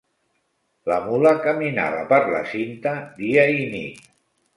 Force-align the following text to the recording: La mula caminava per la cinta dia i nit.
La 0.91 0.95
mula 1.09 1.33
caminava 1.43 1.99
per 2.13 2.19
la 2.31 2.39
cinta 2.53 2.95
dia 3.21 3.45
i 3.59 3.69
nit. 3.75 4.01